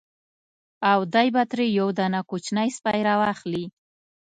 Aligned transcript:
او 0.91 0.99
دی 1.13 1.27
به 1.35 1.43
ترې 1.51 1.67
یو 1.79 1.87
دانه 1.97 2.19
کوچنی 2.29 2.67
سپی 2.77 2.99
را 3.07 3.15
واخلي. 3.21 3.65